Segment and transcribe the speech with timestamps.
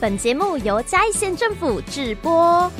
[0.00, 2.72] 本节目由嘉义县政府制播。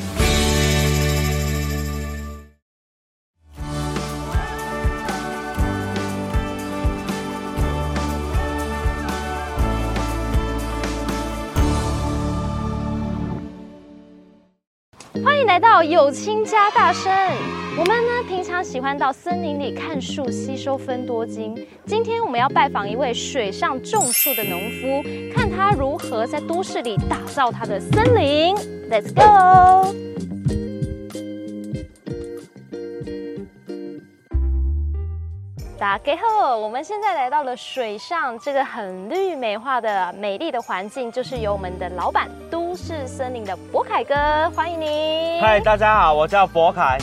[15.22, 17.59] 欢迎来到有亲家大生。
[17.80, 21.66] 我们呢，平常喜欢到森林里看树，吸收芬多精。
[21.86, 25.02] 今天我们要拜访一位水上种树的农夫，
[25.34, 28.54] 看他如何在都市里打造他的森林。
[28.90, 29.94] Let's go！
[35.78, 44.14] 大家好，我们现在来到了水上这个很绿美化的美丽的环境，就是由我们的老板都市森林的博凯哥，
[44.54, 45.40] 欢迎你。
[45.40, 46.98] 嗨，大家好，我叫博凯。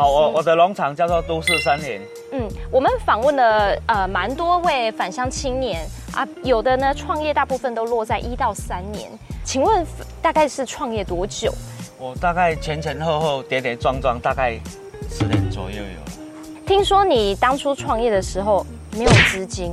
[0.00, 2.00] 好，我我的农场叫做都市森林。
[2.32, 9.10] 嗯，我们访问了呃蛮多位返乡青年啊，有的呢创业大部分都落在一到三年，
[9.44, 9.86] 请问
[10.22, 11.52] 大概是创业多久？
[11.98, 14.58] 我大概前前后后跌跌撞撞，大概
[15.10, 16.64] 十年左右有了。
[16.66, 18.64] 听说你当初创业的时候
[18.96, 19.70] 没有资金？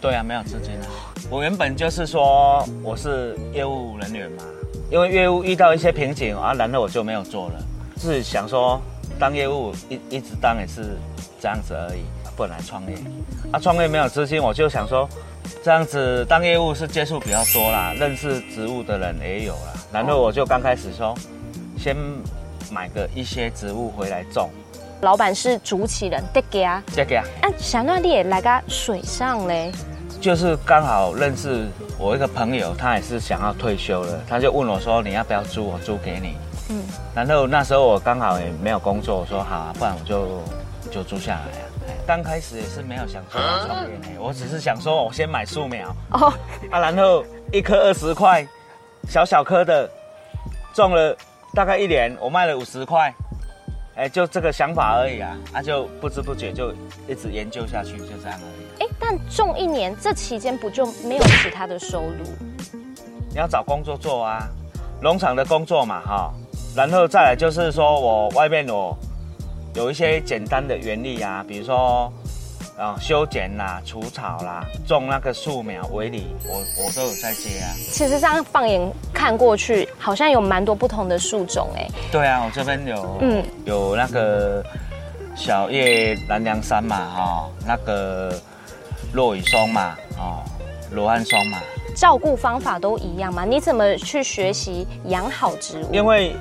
[0.00, 0.86] 对啊，没有资金啊。
[1.30, 4.42] 我原本就是说我是业务人员嘛，
[4.90, 7.54] 因为业务遇到一些瓶颈啊，然后我就没有做了。
[8.00, 8.80] 是想说
[9.18, 10.96] 当业务一一直当也是
[11.40, 12.00] 这样子而已，
[12.36, 12.96] 不能来创业。
[13.52, 15.08] 啊，创业没有资金，我就想说
[15.62, 19.74] 这样子当业务是接触比较多啦，认识植物的人也有啦。
[19.92, 21.14] 然后我就刚开始说，
[21.78, 21.96] 先
[22.70, 24.50] 买个一些植物回来种。
[25.00, 27.24] 老板是主持人，得给啊，得给啊。
[27.42, 29.70] 啊，想让你也来个水上嘞？
[30.20, 35.64] 就是刚好认识我一个朋友，他也是想要退休了，他就问我说：“你要不要租？
[35.64, 36.34] 我租给你。”
[37.24, 37.26] 嗯。
[37.26, 40.42] 然后那时候我刚好也没有工作，我说：“好啊，不然我就
[40.90, 41.66] 就住下来啊。”
[42.06, 46.32] 刚开始也是没有想说要创业，我只是想说我先买树苗哦，
[46.70, 48.46] 啊，然后一颗二十块。
[49.08, 49.88] 小小颗的，
[50.74, 51.16] 种了
[51.54, 53.14] 大概一年，我卖了五十块，
[53.94, 56.74] 哎，就这个想法而已啊，啊，就不知不觉就
[57.08, 58.82] 一直研究下去，就这样而已。
[58.82, 62.24] 哎，但种一年这期间不就没有其他的收入？
[63.30, 64.46] 你要找工作做啊，
[65.00, 66.34] 农场的工作嘛，哈，
[66.78, 68.96] 然后再来就是说我外面我
[69.74, 72.12] 有一些简单的原理啊，比如说。
[72.78, 77.74] 啊，修剪啦，除草啦，种那个树苗、围篱，我我都有在接啊。
[77.90, 78.80] 其实这样放眼
[79.12, 81.88] 看过去，好像有蛮多不同的树种哎。
[82.12, 84.64] 对啊，我这边有，嗯，有那个
[85.34, 88.32] 小叶南梁杉嘛，哈、哦，那个
[89.12, 90.44] 落羽松嘛，哦，
[90.92, 91.58] 罗汉松嘛。
[91.96, 93.44] 照顾方法都一样嘛？
[93.44, 95.92] 你怎么去学习养好植物？
[95.92, 96.36] 因为。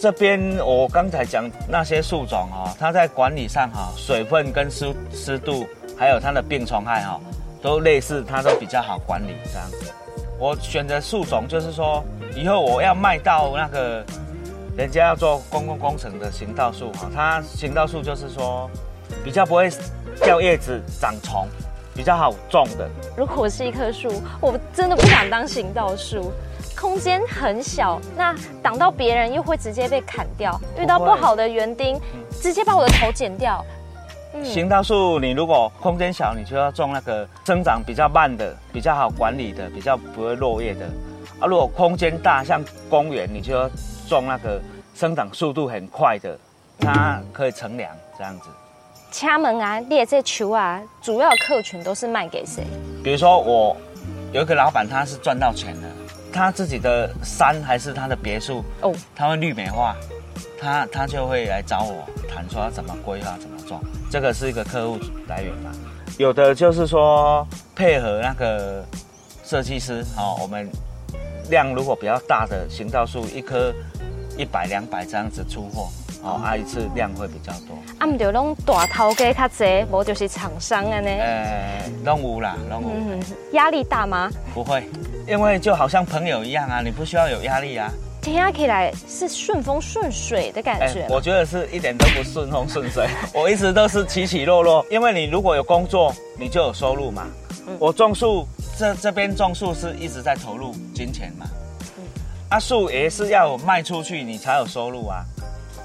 [0.00, 7.20] 这边我刚才讲那些树种哈，它在管理上哈，水分跟湿湿度，还有它的病虫害哈，
[7.60, 9.68] 都类似，它都比较好管理这样。
[10.38, 12.02] 我选择树种就是说，
[12.34, 14.02] 以后我要卖到那个
[14.74, 18.70] 人家要做公共工程的行道树哈，它行道树就是说
[19.22, 19.68] 比较不会
[20.24, 21.46] 掉叶子、长虫，
[21.94, 22.88] 比较好种的。
[23.18, 26.32] 如果我是一棵树，我真的不想当行道树。
[26.80, 30.58] 空间很小，那挡到别人又会直接被砍掉。
[30.78, 33.62] 遇到不好的园丁，嗯、直接把我的头剪掉。
[34.32, 40.86] 嗯、行道树，你如果空间小，你就要种那个生长比较慢的、比较好管理的、比较不会落叶的。
[41.38, 43.68] 啊，如果空间大，像公园，你就要
[44.08, 44.58] 种那个
[44.94, 46.38] 生长速度很快的，
[46.78, 48.48] 它可以乘凉这样子。
[49.10, 52.64] 请问啊，列这球啊，主要客群都是卖给谁？
[53.04, 53.76] 比如说我
[54.32, 55.88] 有一个老板，他是赚到钱的。
[56.32, 59.96] 他自己的山还是他的别墅哦，他会绿美化，
[60.60, 63.80] 他他就会来找我谈说要怎么规划怎么做，
[64.10, 64.98] 这个是一个客户
[65.28, 65.72] 来源嘛。
[66.18, 68.84] 有的就是说配合那个
[69.44, 70.68] 设计师哦，我们
[71.50, 73.72] 量如果比较大的行道树，一棵
[74.36, 75.88] 一百两百这样子出货
[76.22, 77.76] 哦，啊一次量会比较多。
[77.98, 81.10] 啊，唔就拢大头家较济，无就是厂商啊呢？
[81.10, 82.88] 呃，拢有啦，拢有。
[82.90, 83.20] 嗯，
[83.52, 84.30] 压力大吗？
[84.54, 84.84] 不会。
[85.26, 87.90] 因为就好像朋友一样啊，你不需要有压力啊。
[88.22, 91.06] 听起来是顺风顺水的感觉。
[91.08, 94.84] 我觉得是一点都不顺风顺水， 我一直都是起起落落。
[94.90, 97.26] 因为你如果有工作，你就有收入嘛。
[97.66, 98.46] 嗯、我种树，
[98.78, 101.46] 这这边种树是一直在投入金钱嘛。
[101.96, 102.04] 嗯、
[102.50, 105.24] 啊，树也是要卖出去，你才有收入啊。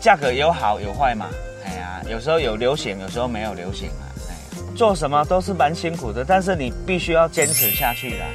[0.02, 1.28] 价格有好有坏嘛。
[1.66, 4.04] 哎呀，有时候有流行，有时候没有流行啊。
[4.30, 8.26] 哎，做什么都是蛮辛苦的，但是你必须要坚持下去啦。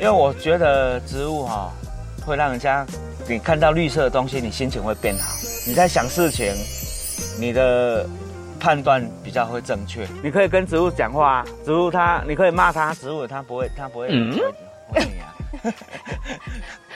[0.00, 1.72] 因为我觉得植物哈，
[2.24, 2.86] 会让人家
[3.28, 5.34] 你看到绿色的东西，你心情会变好。
[5.66, 6.46] 你在想事情，
[7.40, 8.06] 你的
[8.60, 10.06] 判断比较会正确。
[10.22, 14.14] 你可以跟植物讲话啊，植物它，你可以骂它，植物它不会，它不会回
[14.88, 15.34] 回你啊。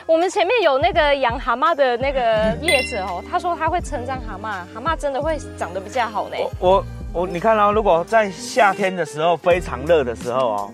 [0.06, 6.36] 我们前面有那个养蛤蟆的那个叶子哦，他说他会成长蛤蟆，蛤蟆真的会长得比较好呢。
[6.60, 10.70] 我我你看哦，如果在夏天的时候非常热的时候哦，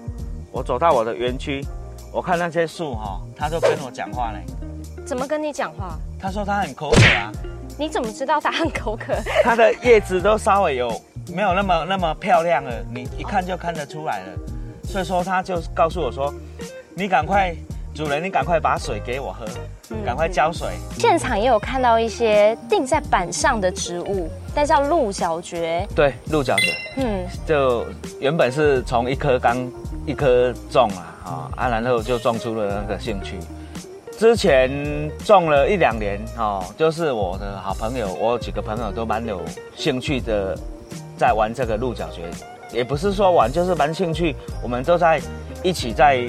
[0.51, 1.65] 我走到我的园区，
[2.13, 4.39] 我看那些树哈，它都跟我讲话呢。
[5.07, 5.99] 怎么跟你讲话？
[6.21, 7.33] 他说他很口渴啊。
[7.79, 9.15] 你怎么知道他很口渴？
[9.43, 10.89] 它的叶子都稍微有
[11.33, 14.27] 没有那么那么漂亮了，你一看就看得出来了。
[14.85, 16.33] 所以说他就告诉我说，
[16.95, 17.55] 你赶快。
[17.95, 19.45] 主人，你赶快把水给我喝，
[20.07, 20.69] 赶快浇水。
[21.01, 25.85] 现场也有看到一些钉在板上的植物，但叫鹿角蕨。
[25.97, 26.73] 对，鹿角蕨。
[26.99, 27.85] 嗯，就
[28.21, 29.69] 原本是从一颗刚
[30.07, 33.39] 一颗种啊，啊，啊，然后就种出了那个兴趣。
[34.19, 34.71] 之前
[35.25, 39.43] 种了一两年，哦，就是我的好朋友，我有几个朋友都蛮有
[39.77, 40.57] 兴趣的，
[41.17, 42.23] 在玩这个鹿角蕨，
[42.73, 45.21] 也不是说玩，就是蛮兴趣，我们都在
[45.63, 46.29] 一起在。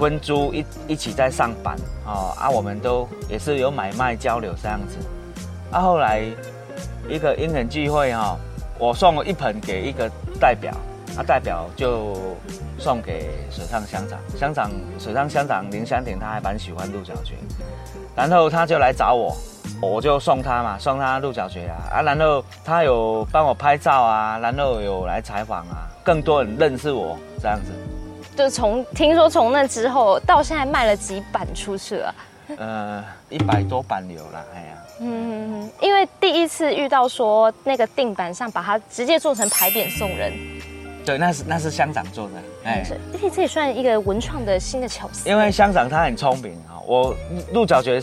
[0.00, 4.96] 分租一一起在上班哦啊，我们都也是有买卖交流这样子。
[5.70, 6.22] 啊，后来
[7.06, 8.34] 一个因缘聚会哈，
[8.78, 10.10] 我送了一盆给一个
[10.40, 10.72] 代表，
[11.16, 12.16] 啊，代表就
[12.78, 17.34] 送给水上乡长，乡长水上乡长林香婷，他还蛮喜欢鹿角蕨，
[18.14, 19.36] 然后他就来找我，
[19.82, 27.72] 我就送他嘛，送他鹿角蕨啊，啊，然后他有帮我拍照啊，然后有来采访啊，更多人认识我这样子。
[28.36, 32.14] 就从听说从那之后到现在卖了几版出去了？
[32.56, 40.32] 呃，一百多版有了，哎呀，嗯，因为第一次遇到说那个定版上把它直接做成牌匾送人，
[41.04, 45.28] 对，那是那是乡长做的，哎，而且这也算一个文创的新的巧思。
[45.28, 47.14] 因为乡长他很聪明啊，我
[47.52, 48.00] 鹿角蕨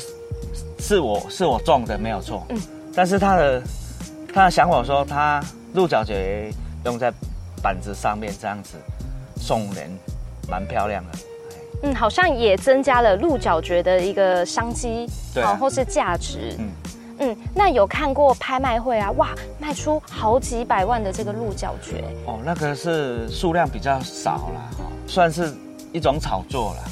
[0.80, 2.60] 是我是我种的没有错，嗯，
[2.96, 3.62] 但是他的
[4.34, 6.52] 他的想法说他鹿角蕨
[6.86, 7.12] 用在
[7.62, 8.78] 板子上面这样子
[9.38, 9.90] 送人。
[10.50, 11.20] 蛮漂亮的，
[11.84, 16.70] 嗯，好像也增加了鹿角蕨的一个商机，对、啊，或是价值，嗯
[17.19, 17.36] 嗯。
[17.54, 19.12] 那有看过拍卖会啊？
[19.18, 19.30] 哇，
[19.60, 24.69] 卖出好几百万的这个鹿角蕨，哦，那个是数量比较少啦，
[25.08, 25.54] 算是
[25.92, 26.84] 一种炒作啦。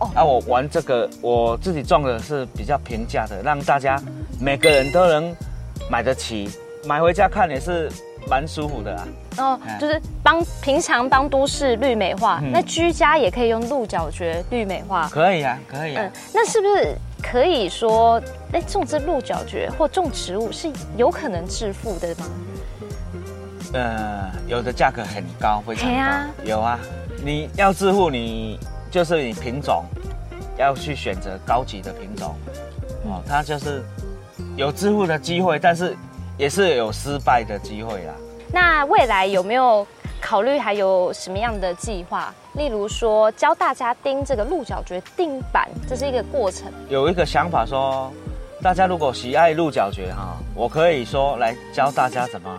[0.00, 4.00] 哦，那、啊、我玩这个，我自己种的是比较平价的，让大家
[4.40, 5.34] 每个人都能
[5.90, 6.50] 买得起，
[6.86, 7.90] 买回家看也是。
[8.26, 9.06] 蛮舒服的啊，
[9.36, 16.02] 哦，就是帮平常帮都市绿美化，嗯，那居家也可以用鹿角蕨绿美化，可以啊，可以啊。
[16.02, 16.96] 嗯，那是不是
[17.30, 18.20] 可以说，
[18.52, 22.26] 哎，种植鹿角蕨或种植物是有可能致富的吗？
[23.72, 25.98] 呃，有的价格很高，非常高。
[25.98, 26.78] 啊，有啊，
[27.24, 28.58] 你要致富，你
[28.90, 29.84] 就是你品种
[30.58, 32.34] 要去选择高级的品种，
[33.04, 33.82] 哦，它就是
[34.56, 35.96] 有致富的机会，但是。
[36.36, 38.14] 也是有失败的机会啦。
[38.52, 39.86] 那未来有没有
[40.24, 42.32] 考虑还有什么样的计划？
[42.54, 46.72] 例如说教大家钉这个鹿角蕨钉板，这是一个过程。
[46.88, 48.10] 有一个想法说，
[48.62, 52.58] 大家如果喜爱鹿角蕨哈，我可以说来教大家怎么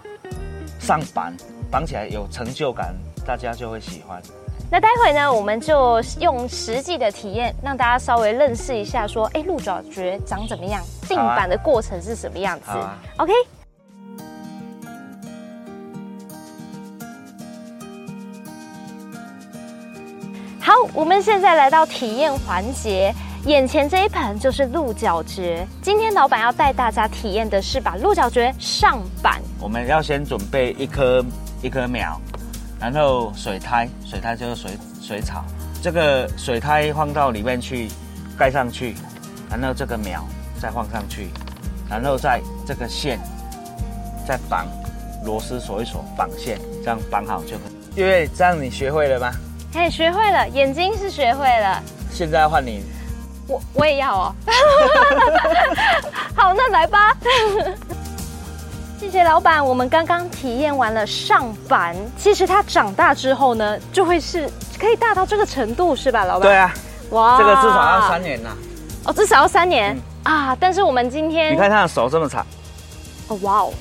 [0.79, 1.35] 上板，
[1.71, 2.93] 绑起来有成就感，
[3.25, 4.21] 大家就会喜欢。
[4.69, 10.83] 那待会呢，我们就用实际的体验，让大家稍微认识一下，说，哎，鹿角蕨长怎么样？
[11.07, 12.69] 定板的过程是什么样子？
[12.69, 13.33] 啊，OK。
[20.95, 23.13] 我们现在来到体验环节。
[23.47, 25.67] 眼前这一盆就是鹿角蕨。
[25.81, 29.41] 今天老板要带大家体验的是把鹿角蕨上板。
[29.59, 31.23] 我们要先准备一颗
[31.61, 32.19] 一颗苗，
[32.79, 34.71] 然后水苔，水苔就是水
[35.01, 35.43] 水草。
[35.83, 37.89] 这个水苔放到里面去，
[38.37, 38.95] 盖上去，
[39.51, 40.25] 然后这个苗
[40.59, 41.27] 再放上去，
[41.89, 43.19] 然后再这个线
[44.25, 44.65] 再绑
[45.25, 47.99] 螺丝锁一锁，绑线，这样绑好就可以。
[47.99, 49.31] 月月，这样你学会了吗？
[49.75, 51.83] 哎，学会了，眼睛是学会了。
[52.09, 52.81] 现在换你，
[53.45, 54.35] 我我也要哦。
[56.33, 57.11] 好，那来吧。
[58.97, 61.93] 谢谢老板，我们刚刚体验完了上板。
[62.17, 66.43] 其实它长大之后呢，就会是可以大到这个程度，是吧，老板？
[66.43, 66.73] 对啊。
[67.09, 68.49] 哇，这个至少要三年呐。
[69.03, 70.57] 哦，至少要三年、嗯、啊！
[70.57, 72.43] 但是我们今天，你看他的手这么长。
[73.27, 73.73] 哦，哇哦，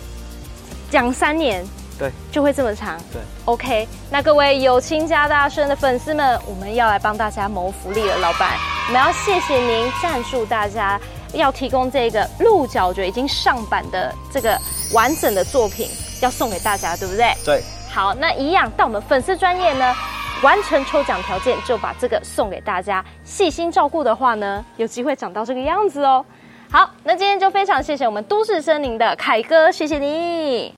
[0.90, 1.64] 讲三年。
[1.98, 2.98] 对，就会这么长。
[3.12, 3.88] 对，OK。
[4.10, 8.58] 那各位有亲家大声的粉丝们，我们要来帮大家谋福利了，老板，
[8.88, 11.00] 我们要谢谢您赞助大家，
[11.32, 14.58] 要提供这个鹿角蕨已经上版的这个
[14.92, 15.88] 完整的作品，
[16.20, 17.32] 要送给大家，对不对？
[17.44, 17.62] 对。
[17.88, 19.94] 好，那一样到我们粉丝专业呢，
[20.42, 26.24] 完成抽奖条件就把这个送给大家，细心照顾的话呢，有机会长到这个样子哦。
[26.72, 30.72] 好，那今天就非常谢谢我们都市森林的凯哥，谢谢你。